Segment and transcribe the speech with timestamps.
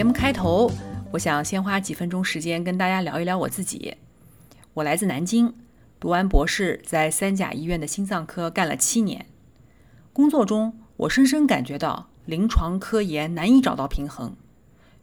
[0.00, 0.72] 节目开头，
[1.12, 3.98] 我想先花几分钟时间跟大家聊一聊我自己。
[4.72, 5.54] 我来自南京，
[6.00, 9.26] 读完博士，在三甲医院的心脏科干了七年。
[10.14, 14.34] 工作中，我深深感觉到临床科研难以找到平衡，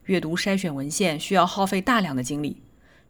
[0.06, 2.64] 阅读筛选文献需要耗费大量的精力。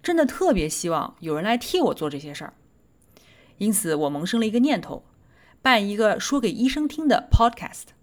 [0.04, 2.54] 真的特别希望有人来替我做这些事儿，
[3.60, 5.06] 因此我萌生了一个念头，
[5.62, 7.96] 办一个说给医生听的 podcast，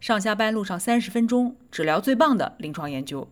[0.00, 3.28] 上下班路上三十分钟，只聊最棒的临床研究。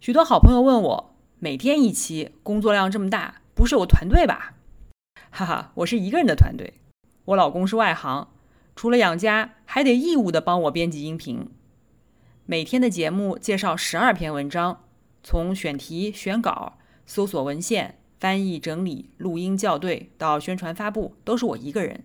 [0.00, 4.54] 许多好朋友问我，每天一期，工作量这么大，不是有团队吧？
[5.30, 6.74] 哈哈，我是一个人的团队，
[7.24, 8.28] 我老公是外行，
[8.76, 11.48] 除了养家，还得义务的帮我编辑音频。
[12.44, 14.84] 每天的节目介绍十二篇文章，
[15.22, 16.74] 从选题、选稿。
[17.06, 22.04] 搜索文献、翻译、整理、录音、校对到宣传发布，都是我一个人，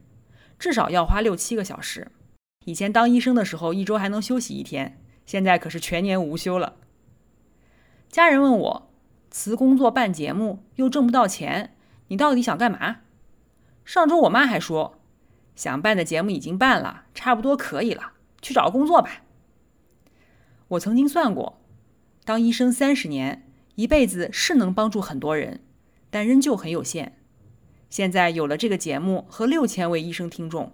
[0.57, 2.07] 至少要花六七个小时。
[2.65, 6.75] 以前当医生的时候，一周还能休息一天，现在可是全年无休了。
[8.09, 8.91] 家人问我，
[9.31, 11.75] 辞工作办节目又挣不到钱，
[12.09, 12.97] 你到底想干嘛？
[13.85, 14.99] 上周我妈还说，
[15.55, 19.23] 想办的节目已经办了，差不多可以了，去找个工作吧。
[20.67, 21.61] 我曾经算过，
[22.25, 23.43] 当医生三十年。
[23.75, 25.59] 一辈子是能帮助很多人，
[26.09, 27.17] 但仍旧很有限。
[27.89, 30.73] 现在有了这个节目和六千位医生听众，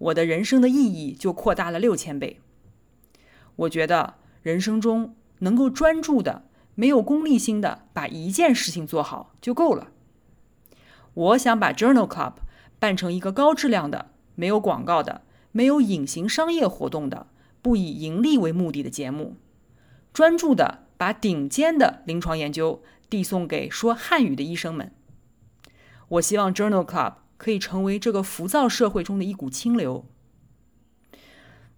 [0.00, 2.40] 我的人生的意义就扩大了六千倍。
[3.56, 6.44] 我觉得人生中能够专注的、
[6.74, 9.92] 没有功利心的把一件事情做好就够了。
[11.14, 12.34] 我想把 Journal Club
[12.78, 15.22] 办成一个高质量的、没有广告的、
[15.52, 17.28] 没有隐形商业活动的、
[17.62, 19.36] 不以盈利为目的的节目，
[20.12, 20.90] 专注的。
[21.00, 24.92] 把顶尖的临床研究递送给说汉语的医生们。
[26.08, 30.04] 我希望 Journal Club 可以成为这个浮躁社会中的一股清流。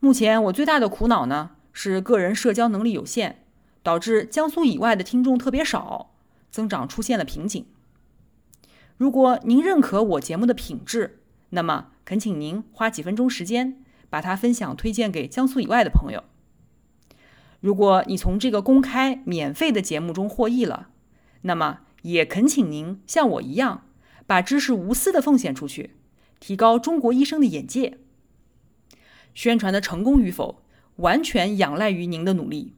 [0.01, 3.45] 目前我最大的苦恼呢，是个人社交能力有限，
[3.85, 6.17] 导致江苏以外的听众特别少，
[6.51, 7.65] 增长出现了瓶颈。
[8.97, 16.25] 如果您认可我节目的品质，那么恳请您花几分钟时间，把它分享推荐给江苏以外的朋友。
[17.61, 20.89] 如果你从这个公开免费的节目中获益了，
[21.43, 23.87] 那么也恳请您像我一样，
[24.27, 25.91] 把知识无私的奉献出去，
[26.41, 27.99] 提高中国医生的眼界。
[29.35, 30.63] 宣传的成功与否，
[30.97, 32.75] 完全仰赖于您的努力。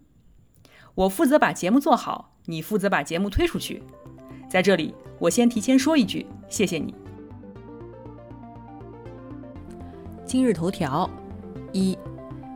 [0.94, 3.82] 我负责把节目做好，你负责把节目推出去。
[4.48, 6.94] 在这里，我先提前说一句，谢谢你。
[10.24, 11.08] 今日头条
[11.72, 11.98] 一。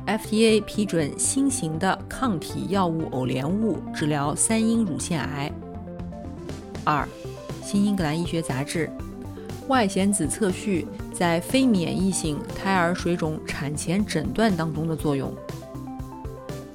[0.07, 5.53] FDA 批准新型的抗体药物偶联物治疗三阴乳腺癌。
[6.83, 7.07] 二，
[7.71, 8.91] 《新英格兰医学杂志》
[9.69, 15.31] 外显子测序在非免疫性胎儿水肿产前诊断当中的作用。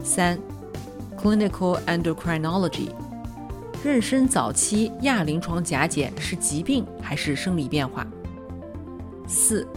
[0.04, 0.38] 三，
[1.20, 2.90] 《Clinical Endocrinology》
[3.84, 8.06] 妊娠早期亚临床甲减是疾病还是生理变化？
[9.28, 9.68] 四，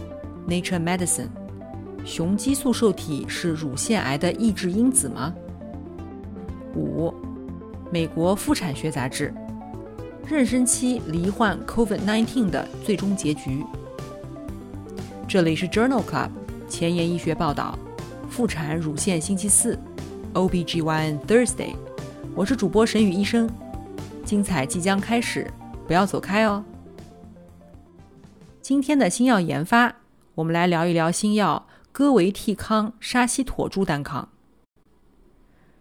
[0.47, 1.25] 《Nature Medicine》
[2.05, 5.33] 雄激素受体是乳腺癌的抑制因子吗？
[6.75, 7.11] 五，
[7.91, 9.33] 美国妇产学杂志，
[10.29, 13.63] 妊娠期罹患 COVID-19 的最终结局。
[15.25, 16.29] 这里是 Journal Club
[16.67, 17.79] 前沿医学报道，
[18.29, 19.79] 妇产乳腺星期四
[20.33, 21.73] ，OBGYN Thursday，
[22.35, 23.49] 我是主播沈宇医生，
[24.25, 25.49] 精彩即将开始，
[25.87, 26.61] 不要走开哦。
[28.61, 29.95] 今天的新药研发，
[30.35, 31.65] 我们来聊一聊新药。
[31.93, 34.27] 戈维替康沙西妥珠单抗，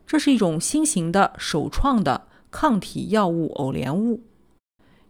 [0.06, 4.22] 这是一种新型的首创的抗体药物偶联物，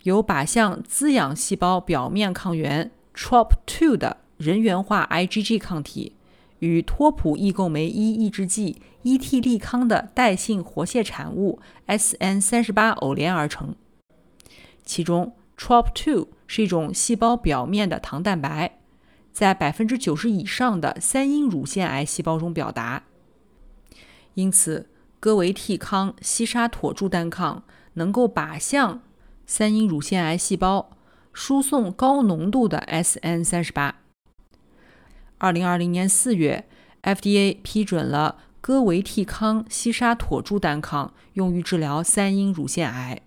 [0.06, 6.14] 由靶向滋养细胞表面抗原 TROP2 的人源化 IgG 抗体
[6.60, 13.74] 与托普异构酶一抑制剂伊替利康的代性活蟹产物 SN 三十八偶联而成。
[14.84, 18.78] 其中，TROP2 是一种细胞表面的糖蛋白。
[19.32, 23.02] 在百分之九十以上的三阴乳腺癌细胞中表达，
[24.34, 24.88] 因此
[25.18, 27.64] 戈维替康西沙妥珠单抗
[27.94, 29.02] 能够靶向
[29.46, 30.90] 三阴乳腺癌细胞，
[31.32, 34.00] 输送高浓度的 SN 三十八。
[35.38, 36.66] 二零二零年四月
[37.02, 43.20] FDA 批准了戈维替康西沙妥珠单抗，用于治疗三阴乳腺癌。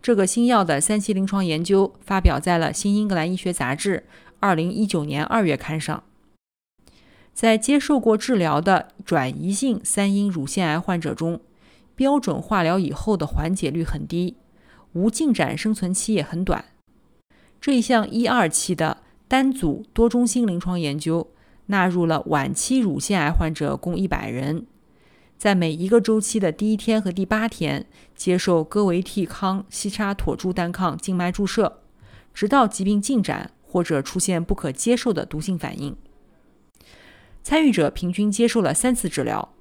[0.00, 4.04] 这个新药的三期临床研究发表在了《新英格兰医学杂志》
[4.38, 6.04] 二零一九年二月刊上。
[7.32, 11.40] 在接受过治疗的转移性三阴乳腺癌患者中，
[11.96, 14.36] 标准化疗以后的缓解率很低，
[14.94, 16.64] 无进展生存期也很短。
[17.60, 21.30] 这一项一二期的单组多中心临床研究。
[21.66, 24.66] 纳入了晚期乳腺癌患者共一百人，
[25.38, 31.80] 在每一个周期的第一天和第八天接受戈维替康西沙妥珠单抗静脉注射，
[32.34, 35.96] 直到疾病进展或者出现不可接受的毒性反应。
[37.42, 39.54] 参与者平均接受了三次治疗，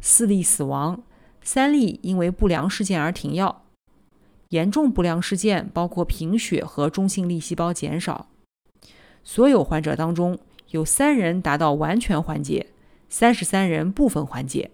[0.00, 1.02] 四例死亡，
[1.42, 3.64] 三例因为不良事件而停药。
[4.50, 8.28] 严重不良事件包括贫血和中性粒细胞减少。
[9.22, 10.38] 所有患者当中。
[10.70, 12.66] 有三人达到完全缓解，
[13.08, 14.70] 三十三人部分缓解，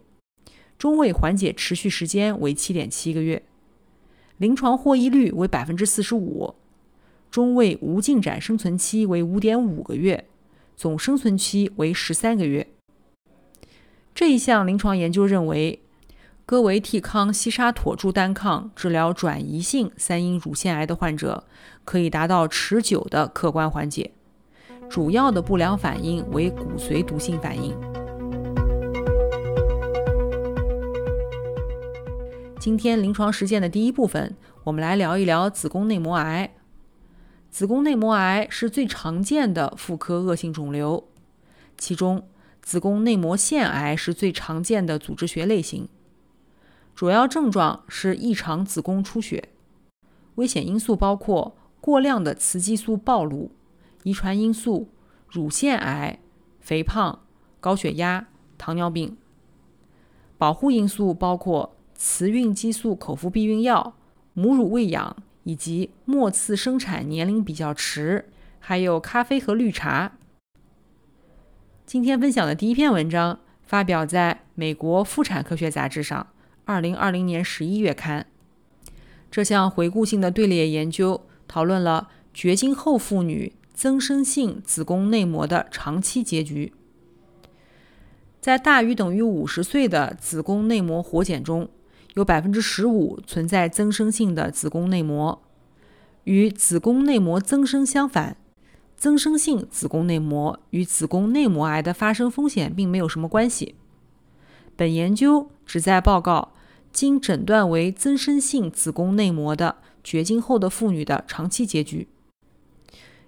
[0.76, 3.44] 中位缓解持续时间为七点七个月，
[4.36, 6.56] 临床获益率为百分之四十五，
[7.30, 10.26] 中位无进展生存期为五点五个月，
[10.74, 12.66] 总生存期为十三个月。
[14.12, 15.83] 这一项临床研究认为，
[16.46, 21.44] 戈维替康西沙妥珠单抗治疗转移性三阴乳腺癌的患者，
[21.86, 24.12] 可以达到持久的客观缓解。
[24.90, 27.74] 主要的不良反应为骨髓毒性反应。
[32.60, 36.52] 今天临床实践的第一部分，我们来聊一聊子宫内膜癌。
[37.50, 41.08] 子宫内膜癌是最常见的妇科恶性肿瘤，
[41.78, 42.28] 其中
[42.60, 45.88] 子宫内膜腺癌是最常见的组织学类型。
[46.94, 49.48] 主要症状是异常子宫出血，
[50.36, 53.50] 危险因素包括过量的雌激素暴露。
[54.04, 54.90] 遗传因素、
[55.28, 56.18] 乳腺癌、
[56.60, 57.20] 肥胖、
[57.58, 59.16] 高血压、糖尿病。
[60.36, 63.94] 保护因素包括雌孕激素口服避孕药、
[64.34, 68.28] 母乳喂养以及末次生产年龄比较迟，
[68.60, 70.12] 还有咖啡和绿茶。
[71.86, 76.26] 今天分享的第一篇文章发表在美国妇产科学杂志上，
[76.64, 78.26] 二零二零年十一月刊。
[79.30, 83.52] 这项回顾性的队列研究讨论了绝经后妇女。
[83.74, 86.72] 增生性子宫内膜的长期结局，
[88.40, 91.68] 在大于等于五十岁的子宫内膜活检中，
[92.14, 95.42] 有百分之十五存在增生性的子宫内膜。
[96.22, 98.36] 与子宫内膜增生相反，
[98.96, 103.74] 增生性子宫内膜与子宫内膜癌的发生风险并没有什么关系。
[104.76, 106.52] 本研究旨在报告
[106.92, 112.08] 经诊断为增生性子宫内膜的绝经后的妇女的长期结局。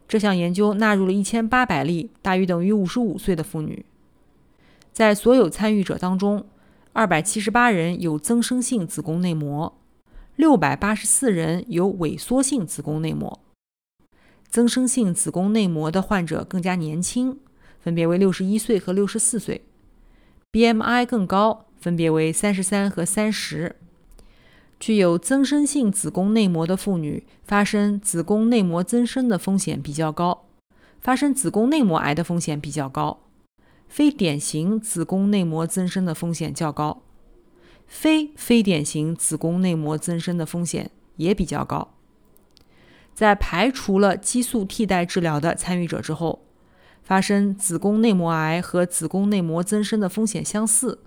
[0.08, 3.84] 这项研究纳入了一千八百例大于等于五十五岁的妇女，
[4.92, 6.46] 在所有参与者当中，
[6.92, 9.76] 二百七十八人有增生性子宫内膜，
[10.36, 13.40] 六百八十四人有萎缩性子宫内膜。
[14.48, 17.38] 增生性子宫内膜的患者更加年轻，
[17.80, 19.62] 分别为六十一岁和六十四岁
[20.56, 23.76] ，BMI 更高，分别为三十三和三十。
[24.80, 30.46] 具有增生性子宫内膜的妇女，发生子宫内膜增生的风险比较高，
[30.98, 33.20] 发生子宫内膜癌的风险比较高，
[33.86, 37.02] 非典型子宫内膜增生的风险较高，
[37.86, 41.92] 非非典型子宫内膜增生的风险也比较高。
[43.12, 46.45] 在排除了激素替代治疗的参与者之后，
[47.06, 50.98] 发生子宫内膜癌和子宫内膜增生的风险相似。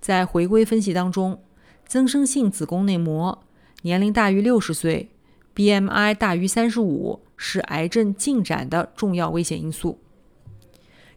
[0.00, 1.42] 在回归分析当中。
[1.88, 3.44] 增生性子宫内膜，
[3.82, 5.10] 年龄大于六十岁
[5.54, 10.00] ，BMI 大于三十五，是癌症进展的重要危险因素。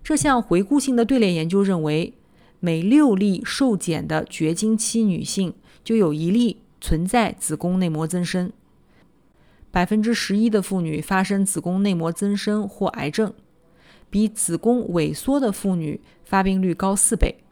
[0.03, 2.13] 这项回顾性的队列研究认为，
[2.59, 8.51] 每六例受检的绝经期女性就有一例存在子宫内膜增生。
[9.71, 13.33] 百分之十一的妇女发生子宫内膜增生或癌症，
[14.09, 17.43] 比子宫萎缩的妇女发病率高四倍。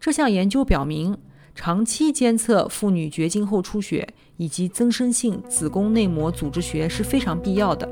[0.00, 1.18] 这项研究表明。
[1.58, 7.90] 长期监测妇女绝经后出血以及增生性子宫内膜组织学是非常必要的。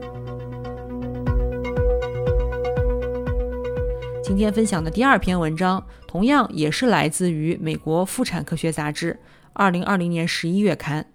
[4.22, 9.18] 今天分享的第二篇文章，同样也是来自于美国妇产科学杂志，
[9.54, 11.06] 二零二零年十一月刊。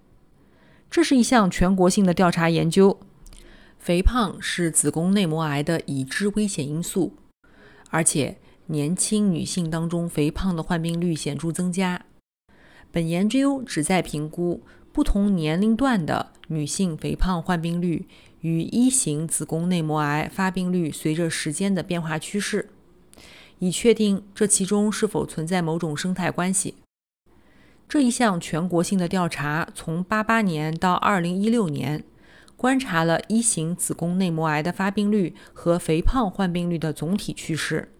[0.89, 2.99] 这是一项全国性的调查研究，
[3.77, 7.13] 肥胖是子宫内膜癌的已知危险因素，
[7.91, 12.05] 而且年轻女性当中肥胖的患病率显著增加。
[12.91, 18.07] 本研究旨在评估不同年龄段的女性肥胖患病率
[18.41, 22.69] 与一型子宫内膜癌发病率随着时间的变化趋势。
[23.59, 26.75] 以确定这其中是否存在某种生态关系。
[27.89, 32.03] 这一项全国性的调查从八八年到二零一六年，
[32.55, 37.91] 观察了一型子宫内膜癌的发病率和肥胖患病率的总体趋势。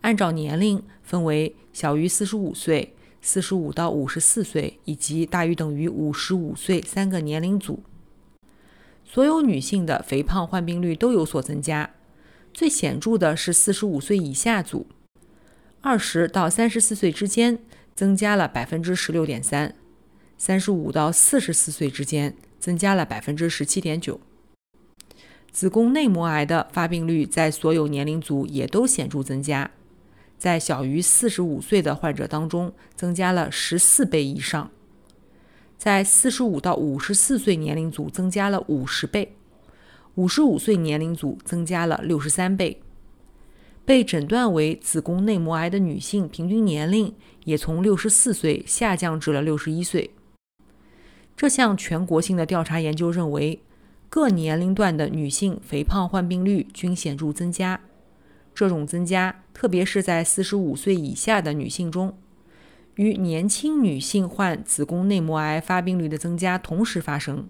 [0.00, 7.84] 按照年龄分为小于四十五岁、四十五到五十四岁以及大于等于五十五岁三个年龄组。
[9.04, 11.90] 所有女性的肥胖患病率都有所增加，
[12.52, 14.88] 最显著的是四十五岁以下组，
[15.80, 17.60] 二十到三十四岁之间
[17.94, 19.74] 增加了百分之十六点三，
[20.38, 24.20] 三十五到四十四岁之间增加了百分之十七点九。
[25.50, 29.70] 子宫内膜癌的发病率在所有年龄组也都显著增加，
[30.38, 34.70] 在小于四十五岁的患者当中增加了十四倍以上。
[35.76, 39.34] 在四十五到五十四岁年龄组增加了五十倍，
[40.14, 42.80] 五十五岁年龄组增加了六十三倍。
[43.84, 47.12] 被诊断为子宫内膜癌的女性平均年龄
[47.44, 50.10] 也从六十四岁下降至了六十一岁。
[51.36, 53.60] 这项全国性的调查研究认为，
[54.08, 57.80] 各年龄段的女性肥胖患病率均显著增加，
[58.54, 62.16] 这种增加特别是在四十五岁以下的女性中。
[62.96, 67.48] 与年轻女性患子宫内膜癌发病率的增加同时发生，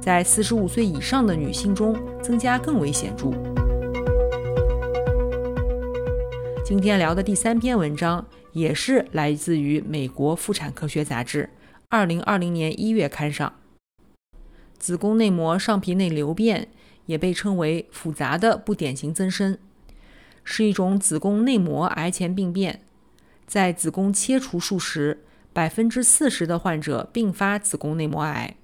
[0.00, 3.32] 在四十五岁以上的女性中增加更为显著。
[6.64, 11.50] 今天聊的第三篇文章也是来自于美国妇产科学杂志，
[11.88, 13.52] 二零二零年一月刊上。
[14.78, 16.68] 子宫内膜上皮内瘤变
[17.06, 19.58] 也被称为复杂的不典型增生，
[20.44, 22.80] 是一种子宫内膜癌前病变。
[23.46, 28.56] 在子宫切除术时，百分之四十的患者并发子宫内膜癌。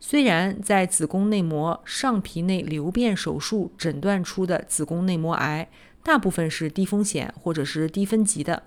[0.00, 5.68] 虽然在子宫内膜上皮内瘤变手术诊断出的子宫内膜癌
[6.02, 8.64] 大部分是低风险或者是低分级的，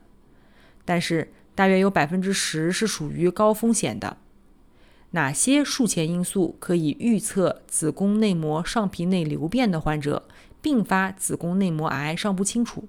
[0.90, 4.18] 但是大约有百分之十是属于高风险的。
[5.12, 10.28] 哪些术前因素可以预测子宫内膜上皮内瘤变的患者
[10.64, 12.88] 并发子宫内膜癌尚不清楚。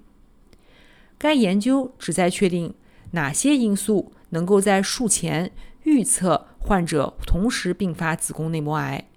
[1.19, 2.73] 该研究旨在确定
[3.11, 5.51] 哪些因素能够在术前
[5.83, 9.07] 预测患者同时并发子宫内膜癌，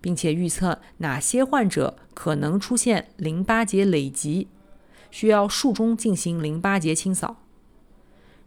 [0.00, 4.48] 并且预测哪些患者可能出现淋巴结累积，
[5.12, 7.41] 需要术中进行淋巴结清扫。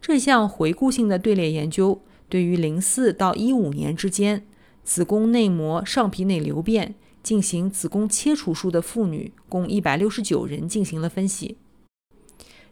[0.08, 4.46] 这项回顾性的队列研究对于零四到一五年之间
[4.84, 6.94] 子宫内膜上皮内瘤变
[7.24, 11.58] 进行子宫切除术的妇女共一百六十九人进行了分析。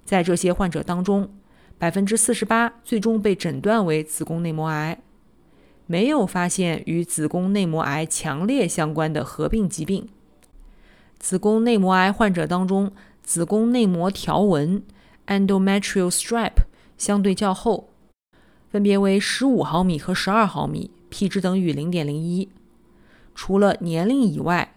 [0.06, 1.34] 在这些患者当中，
[1.80, 5.02] 百分之四十八最终被诊断为子宫内膜癌，
[5.88, 10.08] 没有发现与子宫内膜癌强烈相关的合并疾病。
[11.18, 12.92] 子宫内膜癌患者当中，
[13.24, 14.84] 子宫内膜条纹
[15.26, 16.66] （endometrial stripe）
[16.98, 17.90] 相对较厚，
[18.70, 22.50] 分别为十五毫米和十二毫米，p 值等于零点零一。
[23.36, 24.76] 除了年龄以外，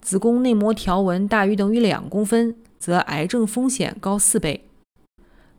[0.00, 4.68] 子宫内膜条纹大于等于两公分，则癌症风险高四倍。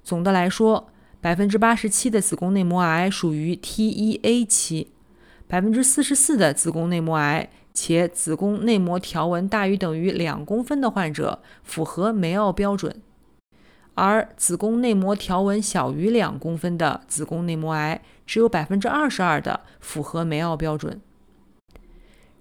[0.04, 0.88] 总的来说，
[1.20, 4.88] 百分之八十七的子宫内膜癌属于 T1A 期，
[5.48, 13.02] 百分之四十四的子宫内膜癌且子宫内膜条纹大于等于两公分的患者符合梅奥标准，
[13.98, 21.02] 而子宫内膜条纹小于两公分的子宫内膜癌只有百分之二十二的符合梅奥标准。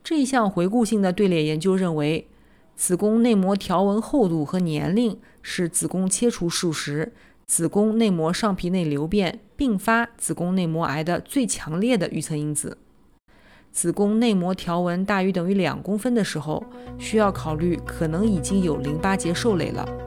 [0.04, 2.28] 这一项回顾性的队列研究认为，
[2.74, 7.14] 子宫内膜条纹厚度和年龄是子宫切除术时。
[7.46, 12.76] 子宫内膜上皮内瘤变并发子宫内膜癌的最强烈的预测因子。
[13.72, 16.62] 子宫内膜条纹大于等于两公分的时候，
[16.98, 20.05] 需要考虑可能已经有淋巴结受累了。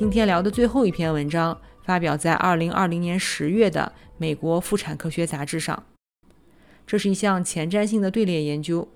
[0.00, 5.84] 今天聊的最后一篇文章发表在二零二零年十月的《美国妇产科学杂志》上，
[6.86, 8.88] 这是一项前瞻性的队列研究。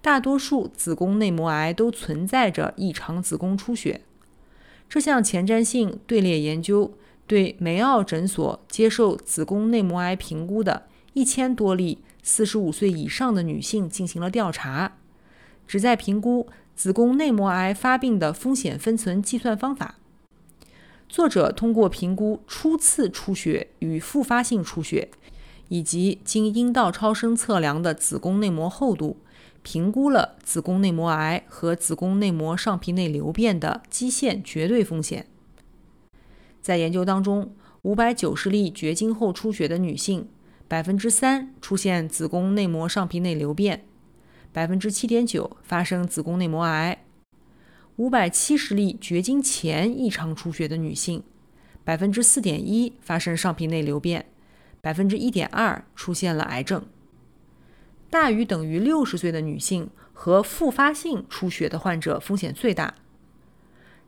[0.00, 4.02] 大多数子宫内膜癌都存在着异常子宫出血。
[4.88, 6.94] 这项前瞻性队列研究
[7.26, 14.98] 对梅奥诊所接受子宫内膜癌评估的一千多例四十五岁以上的女性进行了调查，
[15.66, 16.46] 旨在评估
[16.76, 19.96] 子宫内膜癌发病的风险分层计算方法。
[21.08, 25.08] 作者通过评估初次出血与复发性出血，
[25.68, 29.16] 以及经阴道超声测量的子宫内膜厚度。
[29.62, 35.26] 评估了子宫内膜癌和子宫内膜上皮内瘤变的基线绝对风险。
[36.62, 37.52] 在研究当中，
[37.82, 40.28] 五百九十例绝经后出血的女性，
[40.68, 43.84] 百分之三出现子宫内膜上皮内瘤变，
[44.56, 47.04] 百分之七点九发生子宫内膜癌，
[47.96, 51.22] 五百七十例绝经前异常出血的女性，
[51.84, 54.24] 百分之四点一发生上皮内瘤变，
[54.80, 56.86] 百分之一点二出现了癌症。
[58.08, 62.94] 大于等于六十岁的女性和复发性出血的患者风险最大。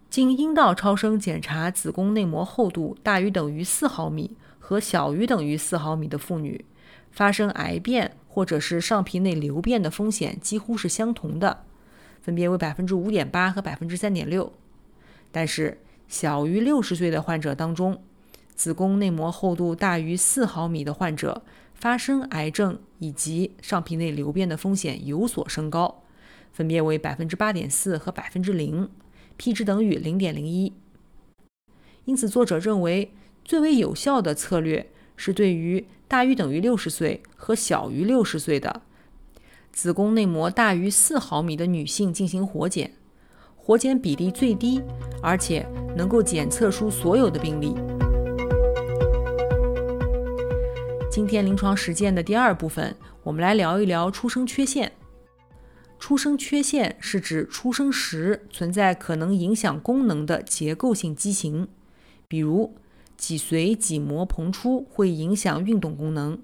[0.08, 6.64] 经阴道超声检查子宫内膜厚度大于等于四毫米和小于等于四毫米的妇女，
[7.12, 11.64] 发生癌变或者是上皮内瘤变的风险几乎是相同的，
[12.21, 14.52] 分别为百分之五点八和百分之三点六。
[15.33, 18.00] 但是，小于六十岁的患者当中，
[18.54, 21.42] 子宫内膜厚度大于四毫米的患者，
[21.75, 26.04] 发生癌症以及上皮内瘤变的风险有所升高，
[26.52, 28.88] 分别为百分之八点四和百分之零。
[29.37, 30.73] p 值等于零点零一，
[32.04, 33.12] 因此作者认为
[33.45, 38.80] 最为有效的策略是对于大于等于六十岁和小于六十岁的
[39.70, 42.90] 子宫内膜大于四毫米的女性进行活检，
[43.54, 44.80] 活检比例最低，
[45.22, 47.74] 而且能够检测出所有的病例。
[51.10, 54.90] 今天临床实践的第二部分，我们来聊一聊出生缺陷。
[55.98, 61.68] 出生缺陷是指出生时存在可能影响功能的结构性畸形，
[62.26, 62.74] 比如
[63.18, 66.38] 脊髓脊膜膨出会影响运动功能，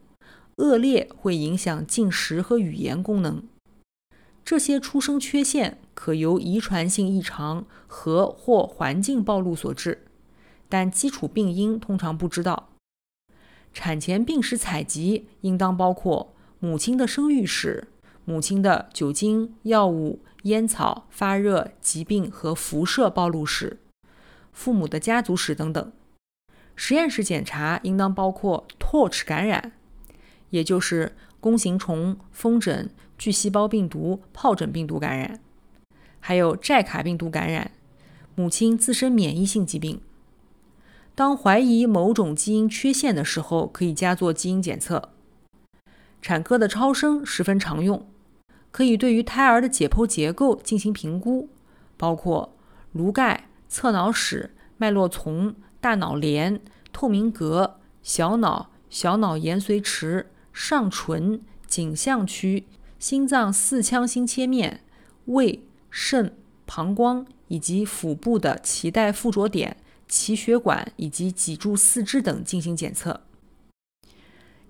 [0.57, 3.43] 恶劣会影响进食和语言功能。
[4.45, 10.04] 这些出生缺陷可由遗传性异常和或环境暴露所致，
[10.69, 12.69] 但基础病因通常不知道。
[13.73, 17.88] 产前病史采集应当包括母亲的生育史。
[18.26, 23.78] 母亲的酒精、药物、烟草、发热、疾病和辐射暴露史，
[24.50, 25.93] 父母的家族史等等。
[26.76, 29.73] 实验室检查应当包括 Torch 感染，
[30.50, 35.41] 也就是弓形虫、风疹、巨细胞病毒、疱疹病毒感染，
[36.21, 37.71] 还有寨卡病毒感染，
[38.34, 40.00] 母亲自身免疫性疾病。
[41.15, 45.10] 当怀疑某种基因缺陷的时候，可以加做基因检测。
[46.21, 48.08] 产科的超声十分常用。
[48.73, 51.49] 可以对于胎儿的解剖结构进行评估，
[51.97, 52.56] 包括
[52.91, 56.62] 颅盖、侧脑室、脉络丛、大脑帘、
[56.94, 62.64] 透明格、小脑、小脑延髓池、上唇、颈项区、
[62.99, 64.80] 心脏四腔心切面、
[65.26, 69.76] 胃、肾、膀胱以及腹部的脐带附着点、
[70.08, 73.20] 脐血管以及脊柱四肢等进行检测。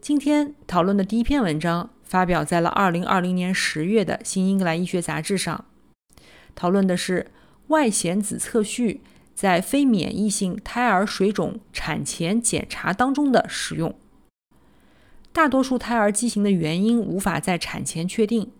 [0.01, 1.91] 今天讨论的第一篇文章。
[2.03, 5.65] 发表在了二零二零年十月的《新英格兰医学杂志》上，
[6.55, 7.31] 讨论的是
[7.69, 9.01] 外显子测序
[9.35, 13.95] 在非免疫性胎儿水肿产前检查当中的使用。
[15.33, 18.51] 大多数胎儿畸形的原因无法在产前确定。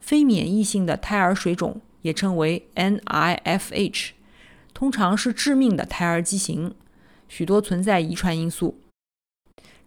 [0.00, 4.10] 非免疫性的胎儿水肿也称为 NIFH，
[4.74, 6.74] 通常是致命的胎儿畸形，
[7.26, 8.78] 许多存在遗传因素。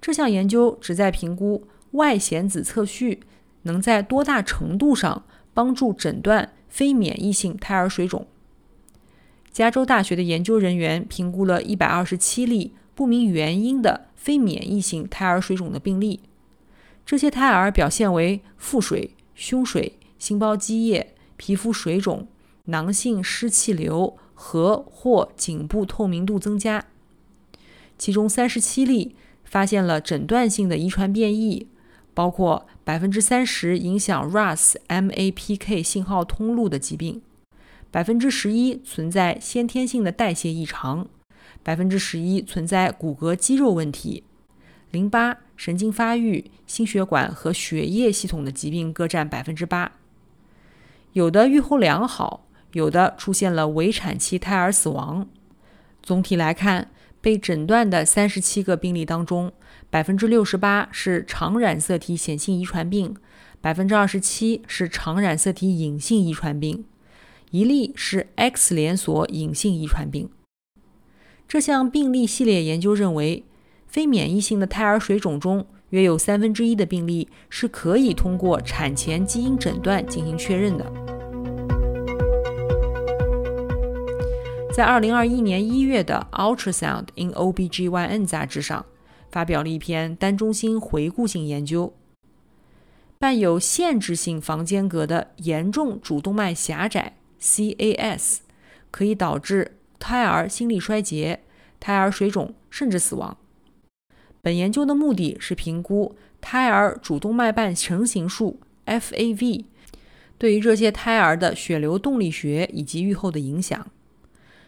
[0.01, 1.67] 这项研究旨在评估。
[1.91, 3.21] 外显子测序
[3.61, 8.27] 能在多大程度上帮助诊断非免疫性胎儿水肿？
[9.51, 16.19] 加州大学的研究人员评估了127例不明原因的非免疫性胎儿水肿的病例，
[17.05, 22.27] 这些胎儿表现为腹水、胸水、心包积液、皮肤水肿、
[22.65, 26.85] 囊性湿气瘤和或颈部透明度增加，
[27.97, 31.67] 其中37例发现了诊断性的遗传变异。
[32.13, 37.21] 包括百分之三十影响 RAS MAPK 信号通路的疾病，
[37.89, 41.07] 百分之十一存在先天性的代谢异常，
[41.63, 44.23] 百分之十一存在骨骼肌肉问题，
[44.91, 49.93] 淋巴、神经发育、心血管和血液系统的疾病各占百分之八。
[51.13, 55.27] 有的预后良好，有的出现了围产期胎儿死亡。
[56.03, 59.51] 总体来看，被诊断的三十七个病例当中。
[59.89, 63.15] 百分之六十八是常染色体显性遗传病，
[63.61, 66.83] 百分之二十七是常染色体隐性遗传病，
[67.51, 70.29] 一例是 X 连锁隐性遗传病。
[71.47, 73.43] 这项病例系列研究认为，
[73.87, 80.85] 非免疫性的胎儿水肿中，约有三分之一的病例是可以通过产前基因诊断进行确认的。
[84.73, 88.85] 在二零二一年一月的《Ultrasound in OB/GYN》杂志上。
[89.29, 91.93] 发表了一篇单中心回顾性研究：
[93.19, 98.37] 伴有限制性房间隔的严重主动脉狭窄 （CAS）
[98.91, 101.41] 可以导致胎儿心力衰竭、
[101.79, 103.37] 胎儿水肿甚至死亡。
[104.41, 109.65] 本研究的目的是评估胎儿主动脉瓣成形数 （FAV）
[110.37, 113.87] 对于这些胎儿的血流动力学以及预后的影响。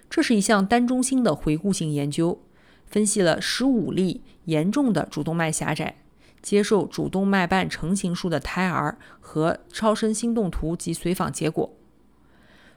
[0.09, 2.41] 这是一项单中心的回顾性研究，
[2.85, 5.97] 分析了十五例严重的主动脉狭窄、
[6.41, 11.71] 接受主动脉瓣成形术的胎儿和超声心动图及随访结果。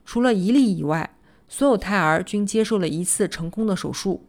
[0.04, 1.14] 除了一例以外，
[1.48, 4.24] 所有胎儿均接受了一次成功的手术，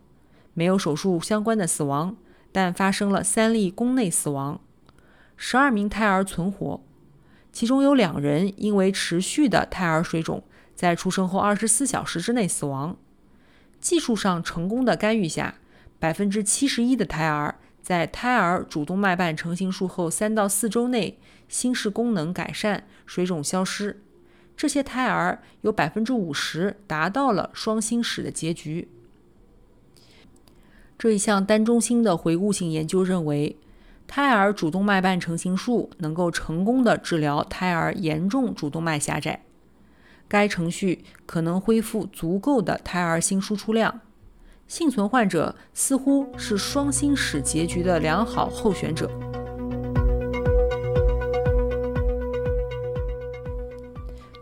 [0.54, 2.16] 没有手术相关的死亡，
[2.52, 4.60] 但发生了三例宫内死亡。
[5.36, 6.82] 十二名胎儿存活，
[7.52, 10.44] 其中有两人因为持续的胎儿水肿。
[10.76, 12.98] 在出生后二十四小时之内死亡。
[13.80, 15.56] 技术上成功的干预下，
[16.00, 24.02] 百分之七十一的胎儿在胎儿主动脉瓣成形术后三到四周内心室功能改善，水肿消失。
[24.56, 28.88] 这些胎儿有百分之五十达到了双心室的结局。
[30.98, 33.58] 这一项单中心的回顾性研究认为，
[34.08, 39.44] 胎儿主动脉瓣成形术能够成功的治疗胎儿严重主动脉狭窄。
[40.28, 44.02] 该程序可能恢复足够的胎儿心输出量。
[44.66, 49.12] 幸存患者似乎是双心室结局的良好候选者。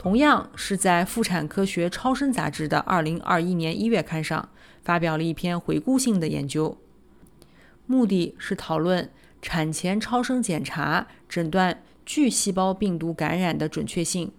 [0.01, 4.49] 同样是在《妇产科学超声杂志》的2021年1月刊上
[4.81, 6.75] 发表了一篇回顾性的研究，
[7.85, 9.11] 目的是讨论
[9.43, 14.31] 产前超声检查诊断巨细胞病毒感染的准确性。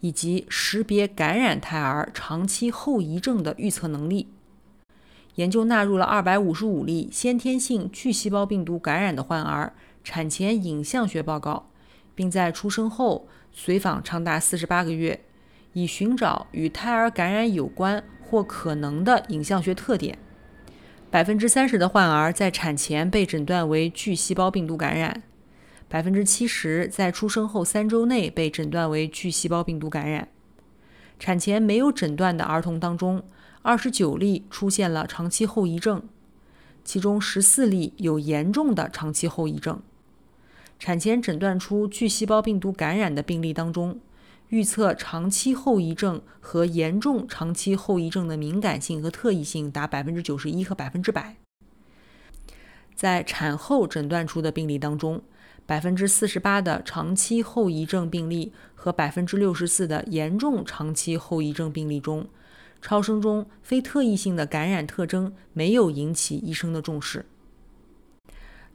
[0.00, 4.28] 以及识别感染胎儿长期后遗症的预测能力。
[5.34, 11.68] 研究纳入了二百五十五例先天性巨细胞病毒感染的患儿产前影像学报告，
[12.14, 15.20] 并在出生后随访长达四十八个月，
[15.72, 20.18] 以寻找与胎儿感染有关或可能的影像学特点。
[21.10, 25.22] 百分之三十的患儿在产前被诊断为巨细胞病毒感染。
[25.88, 30.28] 百分之七十在出生后三周内被诊断为巨细胞病毒感染。
[31.18, 33.22] 产前没有诊断的儿童当中，
[33.60, 36.02] 二十九例出现了长期后遗症，
[36.82, 39.82] 其中十四例有严重的长期后遗症。
[40.82, 44.00] 产前诊断出巨细胞病毒感染的病例当中，
[44.48, 51.36] 预测长期后遗症和严重长期后遗症的敏感性和特异性达百分之九十一和百分之百。
[52.96, 55.22] 在产后诊断出的病例当中，
[55.64, 62.26] 百分之四十八的长期后遗症病例和百分之六十四的严重长期后遗症病例中，
[62.80, 67.24] 超声中非特异性的感染特征没有引起医生的重视。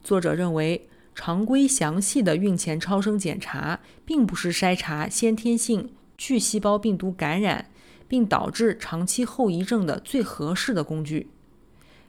[0.02, 0.88] 作者认为，
[1.20, 7.66] 常规详细的孕前超声检查并不是筛查先天性巨细胞病毒感染
[8.06, 11.28] 并导致长期后遗症的最合适的工具。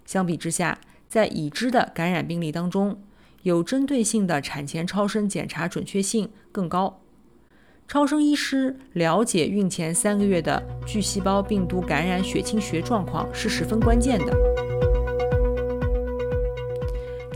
[0.05, 3.01] 相比之下，在已知的感染病例当中，
[3.41, 7.01] 有针对性的产前超声检查准确性更高。
[7.87, 14.68] 超声医师了解孕前三个月的巨细胞病毒感染血清学状况是十分关键的。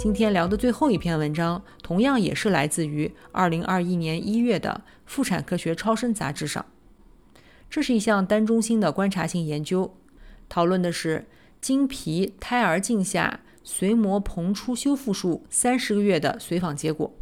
[0.04, 6.66] 今天聊的最后一篇文章，同样也是来自于二零二一年一月的《妇产科学超声杂志》上。
[7.70, 9.96] 这是一项单中心的观察性研究，
[10.50, 11.30] 讨论的是
[11.62, 13.40] 经皮胎儿镜下。
[13.64, 17.14] 髓膜膨出修复术三十个月的随访结果。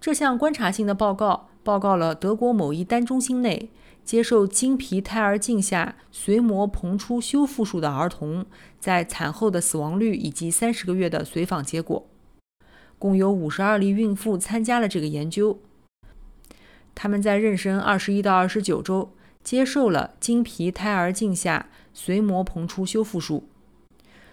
[0.00, 3.70] 这项观察性的报告报告了德国某一单中心内
[4.04, 8.46] 接受经皮胎儿镜下髓膜膨出修复术的儿童
[8.78, 12.06] 在产后的死亡率以及三十个月的随访结果。
[12.98, 15.58] 共有五十二例孕妇参加了这个研究。
[16.94, 19.12] 他们在妊娠二十一到二十九周
[19.44, 23.48] 接受了经皮胎儿镜下髓膜膨出修复术。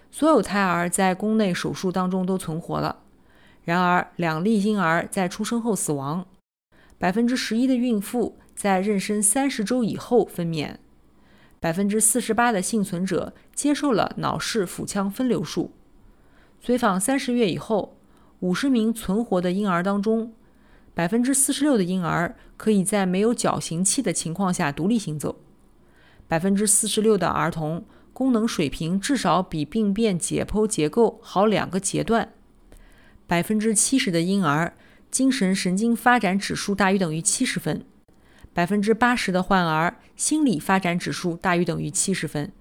[0.10, 3.00] 所有胎儿在宫内手术当中都存活了，
[3.66, 6.26] 然而两例婴儿在出生后死亡。
[6.98, 10.78] 百分之十一的孕妇在妊娠三十周以后分娩。
[11.60, 15.72] 百分之四十八的幸存者接受了脑室腹腔分流术。
[16.62, 17.98] 随访三十月以后，
[18.40, 20.32] 五十名存活的婴儿当中，
[20.94, 25.36] 百分之四十六的婴儿可以在没有矫形器的情况下独立行走。
[26.28, 27.84] 百分之四十六的儿童。
[28.14, 32.32] 功能水平至少比病变解剖结构好两个阶段。
[33.28, 34.74] 百分之七十的婴儿
[35.10, 37.84] 精神神经发展指数大于等于七十分，
[38.54, 42.52] 百分之八十的患儿心理发展指数大于等于七十分。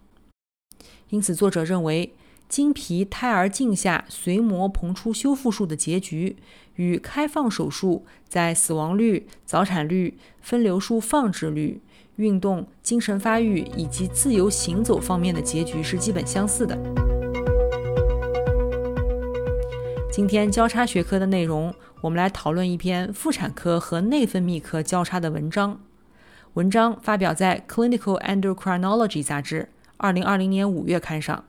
[1.11, 2.15] 因此，作者认为
[2.49, 6.37] 经皮胎儿镜下髓膜膨出修复术的结局
[6.77, 11.81] 与开放手术在死亡率、早产率、分流术放置率。
[12.17, 17.14] 运动、精神发育以及自由行走方面的结局是基本相似的。
[20.17, 25.81] 今天交叉学科的内容我们来讨论一篇妇产科和内分泌科交叉的文章。
[26.53, 31.45] 文章发表在《Clinical Endocrinology》杂志2020年5月刊上。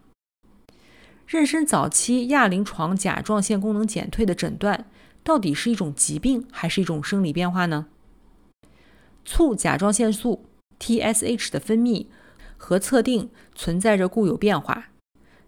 [1.30, 4.88] 妊娠早期亚临床甲状腺功能减退的诊断，
[5.24, 7.86] 到底是一种疾病还是一种生理变化呢？
[9.24, 10.44] 促甲状腺素
[10.80, 12.08] （TSH） 的分泌
[12.58, 14.88] 和测定存在着固有变化，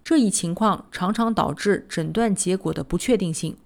[0.08, 3.58] 这一情况常常导致诊断结果的不确定性。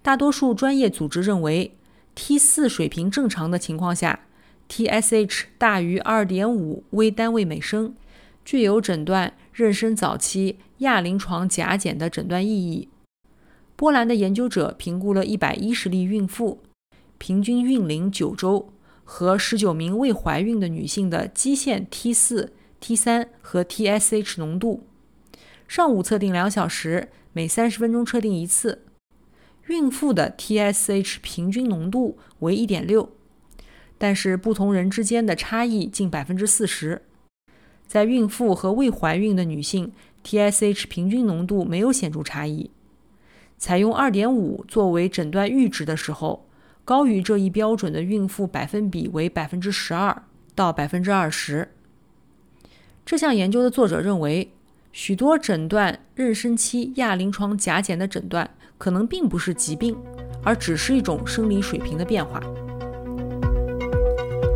[0.00, 1.76] 大多数专业组织认为
[2.14, 4.20] ，T4 水平正常的情况下
[4.68, 7.96] ，TSH 大于2.5微单位每升，
[8.44, 12.88] 具有诊断妊娠早期亚临床甲减的诊断意义。
[13.74, 16.60] 波兰的研究者评估了110例孕妇，
[17.18, 18.68] 平均孕龄9周，
[19.02, 24.84] 和19名未怀孕的女性的基线 T4、T3 和 TSH 浓度。
[25.70, 28.82] 上午测定两小时，每30分钟测定一次。
[29.68, 33.10] 孕妇的 TSH 平均浓度为1.6，
[33.96, 37.02] 但是不同人之间的差异近百分之四十。
[37.86, 39.92] 在孕妇和未怀孕的女性
[40.24, 42.72] ，TSH 平均浓度没有显著差异。
[43.56, 46.48] 采用2.5作为诊断阈值的时候，
[46.84, 50.24] 高于这一标准的孕妇百分比为百分之十二
[50.56, 51.68] 到百分之二十。
[53.06, 54.52] 这项研究的作者认为，
[54.92, 58.50] 许多诊断妊娠期亚临床甲减的诊断。
[58.80, 59.94] 可能并不是疾病，
[60.42, 62.40] 而只是一种生理水平的变化。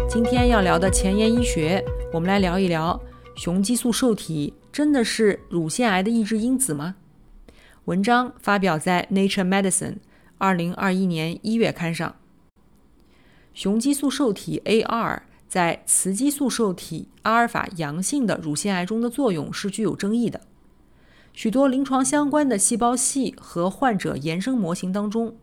[0.09, 2.99] 今天要聊的前沿医学，我们来聊一聊
[3.37, 6.97] 雄激素受体真的是乳腺癌的抑制因子吗？
[7.85, 9.93] 文章发表在《Nature Medicine》
[10.39, 12.17] 二零二一年一月刊上。
[13.53, 15.21] 雄激素受体 AR
[15.55, 20.41] 在雌激素受体阿尔法阳性的乳腺癌中的作用是具有争议的。
[21.33, 25.37] 许多临床相关的细胞系和患者延伸模型当中，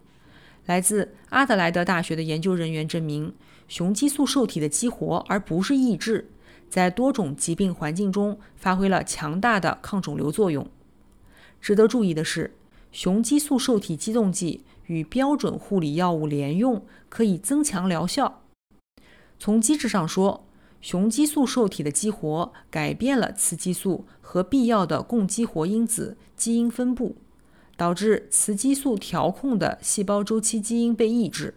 [0.66, 3.34] 来自阿德莱德大学的研究人员证明，
[3.70, 6.30] 雄激素受体的激活而不是抑制，
[6.70, 10.70] 在多种疾病环境中发挥了强大的抗肿瘤作用。
[11.62, 12.54] 值得注意的是，
[12.92, 18.41] 雄激素受体激动剂与标准护理药物联用，可以增强疗效。
[19.44, 20.46] 从机制上说，
[20.82, 27.16] 雄激素受体的激活改变了雌激素和必要的共激活因子基因分布，
[27.76, 31.56] 导致雌激素调控的细胞周期基因被抑制。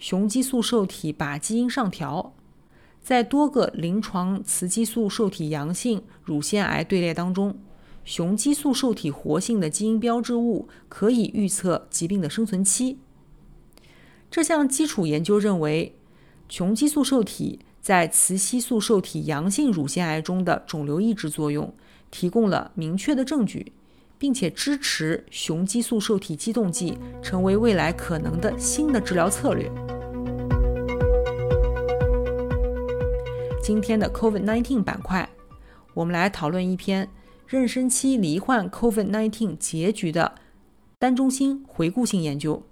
[0.00, 2.34] 雄激素受体把基因上调，
[3.00, 7.56] 在多个临床雌激素受体阳性乳腺癌队列当中，
[8.04, 12.98] 雄激素受体活性的基因标志物可以预测疾病的生存期。
[14.28, 15.94] 这项基础研究认为，
[16.48, 17.60] 雄激素受体。
[17.80, 21.72] 在雌激素受体阳性乳腺癌中的肿瘤抑制作用，
[22.10, 23.72] 提供了明确的证据，
[24.18, 29.70] 并且支持雄激素受体激动剂成为未来可能的新的治疗策略。
[33.62, 35.26] 今天的 COVID-19 板块，
[35.94, 37.08] 我们来讨论一篇
[37.48, 40.34] 妊娠期罹患 COVID-19 结局的
[40.98, 42.62] 单中心回顾性研究。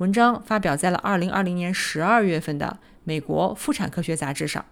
[0.00, 2.78] 文章发表在了2020年12月份的。
[3.02, 4.64] 美国妇产科学杂志上，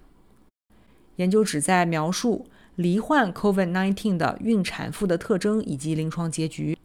[1.16, 6.78] 研究旨在描述罹患 COVID-19 的孕产妇的特征以及临床结局。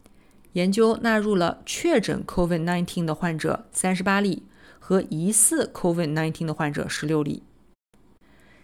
[0.54, 4.44] 研究纳入了确诊 COVID-19 的患者三十八例
[4.80, 7.44] 和疑似 COVID-19 的患者十六例。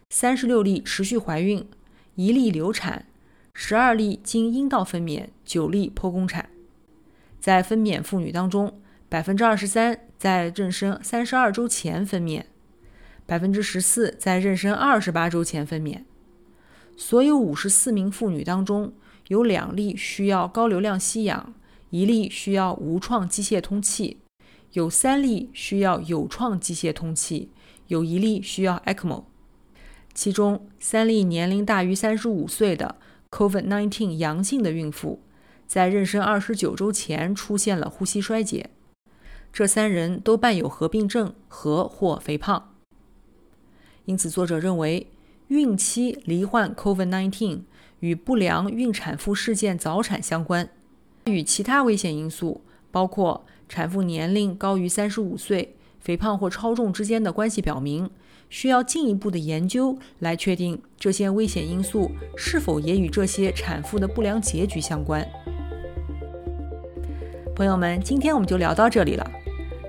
[0.09, 1.67] 三十六例持续怀孕，
[2.15, 3.05] 一例流产，
[3.53, 6.49] 十二例经阴道分娩，九例剖宫产。
[7.39, 8.79] 在分娩妇女当中，
[9.09, 12.43] 百分之二十三在妊娠三十二周前分娩。
[13.25, 16.03] 百分之十四在妊娠二十八周前分娩。
[16.95, 18.93] 所有五十四名妇女当中，
[19.29, 21.55] 有两例需要高流量吸氧，
[21.89, 24.19] 一例需要无创机械通气，
[24.73, 27.49] 有三例需要有创机械通气，
[27.87, 29.23] 有一例需要 ECMO。
[30.13, 32.95] 其中三例年龄大于三十五岁的
[33.31, 35.23] COVID-19 阳性的孕妇，
[35.65, 38.69] 在妊娠二十九周前出现了呼吸衰竭。
[39.51, 42.71] 这三人都伴有合并症和或肥胖。
[44.05, 45.07] 因此，作者认为，
[45.49, 47.61] 孕期罹患 COVID-19
[47.99, 50.69] 与不良孕产妇事件早产相关，
[51.25, 58.09] 与其他危险因素，包括产妇年龄高于三十五岁、肥胖或超重之间的关系表明，
[58.49, 65.27] 需要进一步的研究来确定这些危险因素是否也与这些产妇的不良结局相关。
[67.59, 69.31] 朋友们，今天我们就聊到这里了。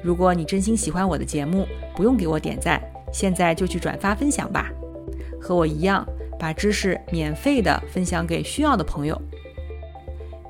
[0.03, 2.83] 如果你真心喜欢我的节目，不用给我点赞。
[3.13, 4.69] 现在就去转发分享吧，
[5.41, 6.05] 和我一样
[6.37, 9.17] 把知识免费的分享给需要的朋友。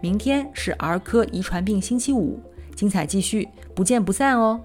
[0.01, 2.41] 明天是儿科遗传病星期五，
[2.75, 4.59] 精彩继续，不见不散哦。